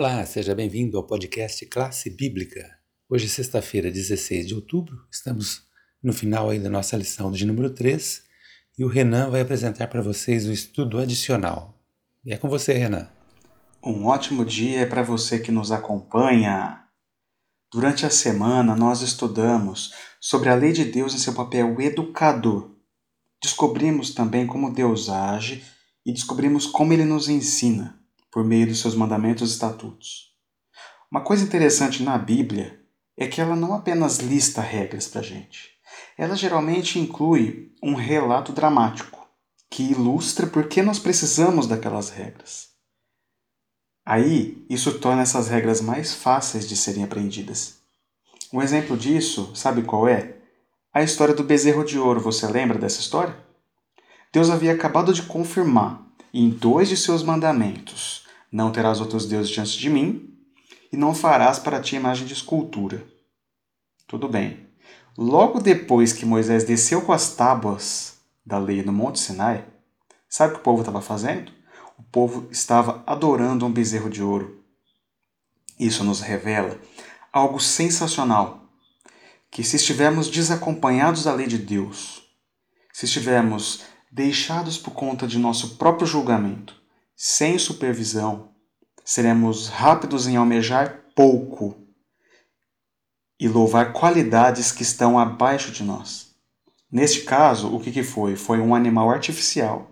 Olá, 0.00 0.24
seja 0.24 0.54
bem-vindo 0.54 0.96
ao 0.96 1.04
podcast 1.04 1.66
Classe 1.66 2.08
Bíblica. 2.08 2.66
Hoje, 3.06 3.28
sexta-feira, 3.28 3.90
16 3.90 4.46
de 4.46 4.54
outubro, 4.54 4.96
estamos 5.12 5.64
no 6.02 6.10
final 6.10 6.48
aí 6.48 6.58
da 6.58 6.70
nossa 6.70 6.96
lição 6.96 7.30
de 7.30 7.44
número 7.44 7.68
3 7.68 8.22
e 8.78 8.82
o 8.82 8.88
Renan 8.88 9.28
vai 9.28 9.42
apresentar 9.42 9.88
para 9.88 10.00
vocês 10.00 10.46
o 10.46 10.52
estudo 10.52 10.98
adicional. 10.98 11.78
E 12.24 12.32
é 12.32 12.38
com 12.38 12.48
você, 12.48 12.72
Renan. 12.72 13.10
Um 13.84 14.06
ótimo 14.06 14.42
dia 14.42 14.86
para 14.86 15.02
você 15.02 15.38
que 15.38 15.52
nos 15.52 15.70
acompanha. 15.70 16.82
Durante 17.70 18.06
a 18.06 18.10
semana, 18.10 18.74
nós 18.74 19.02
estudamos 19.02 19.92
sobre 20.18 20.48
a 20.48 20.54
lei 20.54 20.72
de 20.72 20.86
Deus 20.86 21.12
em 21.12 21.18
seu 21.18 21.34
papel 21.34 21.78
educador. 21.78 22.74
Descobrimos 23.42 24.14
também 24.14 24.46
como 24.46 24.72
Deus 24.72 25.10
age 25.10 25.62
e 26.06 26.10
descobrimos 26.10 26.64
como 26.64 26.90
ele 26.94 27.04
nos 27.04 27.28
ensina 27.28 27.99
por 28.30 28.44
meio 28.44 28.66
dos 28.66 28.80
seus 28.80 28.94
mandamentos 28.94 29.50
e 29.50 29.52
estatutos. 29.54 30.34
Uma 31.10 31.22
coisa 31.22 31.44
interessante 31.44 32.02
na 32.02 32.16
Bíblia 32.16 32.80
é 33.16 33.26
que 33.26 33.40
ela 33.40 33.56
não 33.56 33.74
apenas 33.74 34.18
lista 34.18 34.60
regras 34.60 35.08
para 35.08 35.20
a 35.20 35.24
gente, 35.24 35.70
ela 36.16 36.36
geralmente 36.36 36.98
inclui 36.98 37.72
um 37.82 37.94
relato 37.94 38.52
dramático 38.52 39.26
que 39.68 39.84
ilustra 39.84 40.46
por 40.46 40.66
que 40.68 40.82
nós 40.82 40.98
precisamos 40.98 41.66
daquelas 41.66 42.10
regras. 42.10 42.70
Aí, 44.04 44.66
isso 44.68 44.98
torna 44.98 45.22
essas 45.22 45.48
regras 45.48 45.80
mais 45.80 46.14
fáceis 46.14 46.68
de 46.68 46.76
serem 46.76 47.04
aprendidas. 47.04 47.78
Um 48.52 48.60
exemplo 48.60 48.96
disso, 48.96 49.54
sabe 49.54 49.82
qual 49.82 50.08
é? 50.08 50.36
A 50.92 51.02
história 51.02 51.34
do 51.34 51.44
bezerro 51.44 51.84
de 51.84 51.98
ouro. 51.98 52.20
Você 52.20 52.46
lembra 52.48 52.78
dessa 52.78 53.00
história? 53.00 53.36
Deus 54.32 54.50
havia 54.50 54.72
acabado 54.72 55.12
de 55.12 55.22
confirmar 55.22 56.04
em 56.32 56.48
dois 56.48 56.88
de 56.88 56.96
seus 56.96 57.22
mandamentos: 57.22 58.24
Não 58.50 58.70
terás 58.70 59.00
outros 59.00 59.26
deuses 59.26 59.50
diante 59.50 59.78
de 59.78 59.90
mim, 59.90 60.34
e 60.92 60.96
não 60.96 61.14
farás 61.14 61.58
para 61.58 61.80
ti 61.80 61.96
imagem 61.96 62.26
de 62.26 62.32
escultura. 62.32 63.04
Tudo 64.06 64.28
bem. 64.28 64.66
Logo 65.16 65.60
depois 65.60 66.12
que 66.12 66.26
Moisés 66.26 66.64
desceu 66.64 67.02
com 67.02 67.12
as 67.12 67.34
tábuas 67.34 68.18
da 68.44 68.58
lei 68.58 68.82
no 68.82 68.92
Monte 68.92 69.20
Sinai, 69.20 69.64
sabe 70.28 70.52
o 70.52 70.54
que 70.54 70.60
o 70.60 70.64
povo 70.64 70.80
estava 70.80 71.00
fazendo? 71.00 71.52
O 71.98 72.02
povo 72.02 72.48
estava 72.50 73.02
adorando 73.06 73.66
um 73.66 73.72
bezerro 73.72 74.08
de 74.08 74.22
ouro. 74.22 74.64
Isso 75.78 76.02
nos 76.02 76.20
revela 76.20 76.78
algo 77.32 77.60
sensacional: 77.60 78.68
que 79.50 79.62
se 79.62 79.76
estivermos 79.76 80.28
desacompanhados 80.28 81.24
da 81.24 81.32
lei 81.32 81.46
de 81.46 81.58
Deus, 81.58 82.22
se 82.92 83.04
estivermos 83.04 83.82
deixados 84.10 84.76
por 84.76 84.92
conta 84.92 85.26
de 85.26 85.38
nosso 85.38 85.76
próprio 85.76 86.06
julgamento, 86.06 86.74
sem 87.14 87.58
supervisão, 87.58 88.48
seremos 89.04 89.68
rápidos 89.68 90.26
em 90.26 90.36
almejar 90.36 91.04
pouco 91.14 91.76
e 93.38 93.48
louvar 93.48 93.92
qualidades 93.92 94.72
que 94.72 94.82
estão 94.82 95.18
abaixo 95.18 95.70
de 95.70 95.82
nós. 95.82 96.34
Neste 96.90 97.20
caso, 97.20 97.74
o 97.74 97.78
que, 97.78 98.02
foi? 98.02 98.36
Foi 98.36 98.58
um 98.58 98.74
animal 98.74 99.10
artificial 99.10 99.90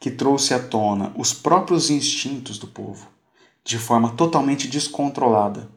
que 0.00 0.10
trouxe 0.10 0.52
à 0.52 0.58
tona 0.58 1.12
os 1.16 1.32
próprios 1.32 1.90
instintos 1.90 2.58
do 2.58 2.66
povo 2.66 3.08
de 3.64 3.78
forma 3.78 4.12
totalmente 4.12 4.66
descontrolada. 4.66 5.68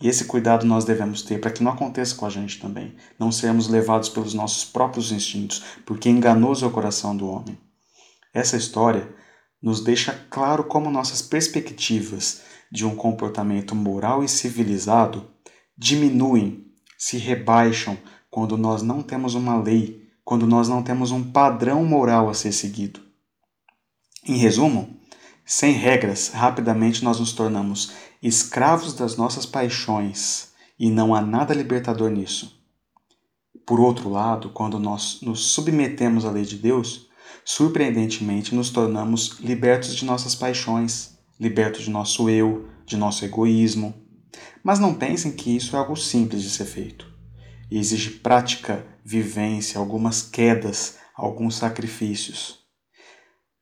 E 0.00 0.08
esse 0.08 0.26
cuidado 0.26 0.66
nós 0.66 0.84
devemos 0.84 1.22
ter 1.22 1.40
para 1.40 1.50
que 1.50 1.62
não 1.62 1.72
aconteça 1.72 2.14
com 2.14 2.26
a 2.26 2.30
gente 2.30 2.60
também, 2.60 2.94
não 3.18 3.32
sermos 3.32 3.66
levados 3.68 4.08
pelos 4.08 4.34
nossos 4.34 4.64
próprios 4.64 5.10
instintos, 5.10 5.62
porque 5.86 6.08
enganoso 6.08 6.64
é 6.64 6.68
o 6.68 6.72
coração 6.72 7.16
do 7.16 7.26
homem. 7.28 7.58
Essa 8.34 8.56
história 8.56 9.08
nos 9.62 9.82
deixa 9.82 10.12
claro 10.28 10.64
como 10.64 10.90
nossas 10.90 11.22
perspectivas 11.22 12.42
de 12.70 12.84
um 12.84 12.94
comportamento 12.94 13.74
moral 13.74 14.22
e 14.22 14.28
civilizado 14.28 15.30
diminuem, 15.76 16.66
se 16.98 17.16
rebaixam 17.16 17.96
quando 18.30 18.58
nós 18.58 18.82
não 18.82 19.02
temos 19.02 19.34
uma 19.34 19.58
lei, 19.58 20.10
quando 20.22 20.46
nós 20.46 20.68
não 20.68 20.82
temos 20.82 21.10
um 21.10 21.32
padrão 21.32 21.84
moral 21.84 22.28
a 22.28 22.34
ser 22.34 22.52
seguido. 22.52 23.00
Em 24.26 24.36
resumo, 24.36 25.00
sem 25.48 25.72
regras, 25.72 26.32
rapidamente 26.34 27.04
nós 27.04 27.20
nos 27.20 27.32
tornamos 27.32 27.92
escravos 28.20 28.92
das 28.94 29.16
nossas 29.16 29.46
paixões 29.46 30.48
e 30.76 30.90
não 30.90 31.14
há 31.14 31.20
nada 31.20 31.54
libertador 31.54 32.10
nisso. 32.10 32.60
Por 33.64 33.78
outro 33.78 34.08
lado, 34.10 34.50
quando 34.50 34.80
nós 34.80 35.20
nos 35.22 35.52
submetemos 35.52 36.24
à 36.24 36.32
lei 36.32 36.44
de 36.44 36.56
Deus, 36.56 37.08
surpreendentemente 37.44 38.56
nos 38.56 38.70
tornamos 38.70 39.38
libertos 39.38 39.94
de 39.94 40.04
nossas 40.04 40.34
paixões, 40.34 41.16
libertos 41.38 41.84
de 41.84 41.90
nosso 41.90 42.28
eu, 42.28 42.68
de 42.84 42.96
nosso 42.96 43.24
egoísmo. 43.24 43.94
Mas 44.64 44.80
não 44.80 44.94
pensem 44.94 45.30
que 45.30 45.54
isso 45.54 45.76
é 45.76 45.78
algo 45.78 45.94
simples 45.94 46.42
de 46.42 46.50
ser 46.50 46.64
feito. 46.64 47.06
exige 47.70 48.10
prática, 48.10 48.84
vivência, 49.04 49.78
algumas 49.78 50.22
quedas, 50.22 50.96
alguns 51.14 51.54
sacrifícios. 51.54 52.65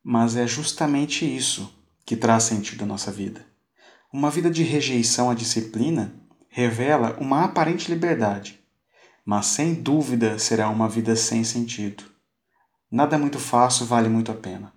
Mas 0.04 0.36
é 0.36 0.46
justamente 0.46 1.24
isso 1.24 1.74
que 2.04 2.14
traz 2.14 2.42
sentido 2.42 2.84
à 2.84 2.86
nossa 2.86 3.10
vida. 3.10 3.46
Uma 4.12 4.30
vida 4.30 4.50
de 4.50 4.62
rejeição 4.62 5.30
à 5.30 5.34
disciplina 5.34 6.14
revela 6.48 7.16
uma 7.18 7.42
aparente 7.42 7.90
liberdade, 7.90 8.60
mas 9.24 9.46
sem 9.46 9.74
dúvida 9.74 10.38
será 10.38 10.68
uma 10.68 10.88
vida 10.88 11.16
sem 11.16 11.42
sentido. 11.42 12.04
Nada 12.90 13.18
muito 13.18 13.38
fácil 13.38 13.86
vale 13.86 14.08
muito 14.08 14.30
a 14.30 14.34
pena. 14.34 14.72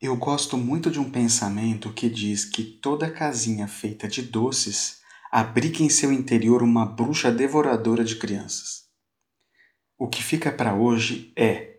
Eu 0.00 0.16
gosto 0.16 0.56
muito 0.56 0.90
de 0.90 1.00
um 1.00 1.10
pensamento 1.10 1.92
que 1.92 2.08
diz 2.08 2.44
que 2.44 2.62
toda 2.62 3.10
casinha 3.10 3.66
feita 3.66 4.06
de 4.06 4.22
doces 4.22 5.00
abriga 5.32 5.82
em 5.82 5.88
seu 5.88 6.12
interior 6.12 6.62
uma 6.62 6.86
bruxa 6.86 7.30
devoradora 7.30 8.04
de 8.04 8.16
crianças. 8.16 8.84
O 9.98 10.08
que 10.08 10.22
fica 10.22 10.50
para 10.50 10.74
hoje 10.74 11.32
é: 11.36 11.69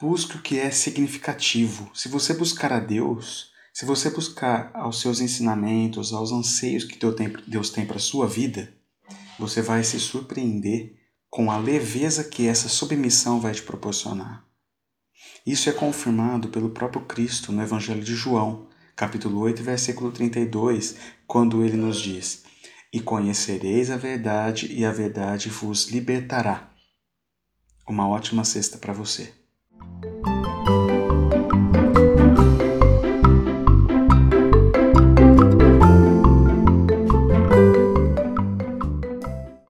busque 0.00 0.36
o 0.36 0.40
que 0.40 0.58
é 0.58 0.70
significativo. 0.70 1.90
Se 1.94 2.08
você 2.08 2.32
buscar 2.32 2.72
a 2.72 2.80
Deus, 2.80 3.50
se 3.72 3.84
você 3.84 4.08
buscar 4.08 4.70
aos 4.72 4.98
seus 4.98 5.20
ensinamentos, 5.20 6.14
aos 6.14 6.32
anseios 6.32 6.84
que 6.84 6.98
Deus 7.46 7.70
tem 7.70 7.84
para 7.84 7.96
a 7.96 8.00
sua 8.00 8.26
vida, 8.26 8.72
você 9.38 9.60
vai 9.60 9.84
se 9.84 10.00
surpreender 10.00 10.96
com 11.28 11.50
a 11.50 11.58
leveza 11.58 12.24
que 12.24 12.46
essa 12.46 12.68
submissão 12.68 13.40
vai 13.40 13.52
te 13.52 13.62
proporcionar. 13.62 14.44
Isso 15.46 15.68
é 15.68 15.72
confirmado 15.72 16.48
pelo 16.48 16.70
próprio 16.70 17.04
Cristo 17.04 17.52
no 17.52 17.62
Evangelho 17.62 18.02
de 18.02 18.14
João, 18.14 18.68
capítulo 18.96 19.38
8, 19.40 19.62
versículo 19.62 20.10
32, 20.10 20.96
quando 21.26 21.62
ele 21.62 21.76
nos 21.76 22.00
diz: 22.00 22.42
E 22.92 23.00
conhecereis 23.00 23.90
a 23.90 23.96
verdade, 23.96 24.66
e 24.72 24.84
a 24.84 24.92
verdade 24.92 25.50
vos 25.50 25.88
libertará. 25.88 26.70
Uma 27.86 28.08
ótima 28.08 28.44
sexta 28.44 28.78
para 28.78 28.92
você. 28.92 29.39